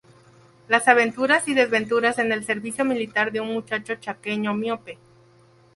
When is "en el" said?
2.17-2.43